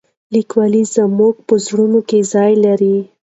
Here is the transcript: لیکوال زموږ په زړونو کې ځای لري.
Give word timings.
لیکوال 0.33 0.73
زموږ 0.95 1.35
په 1.47 1.55
زړونو 1.65 1.99
کې 2.09 2.19
ځای 2.33 2.53
لري. 2.65 2.97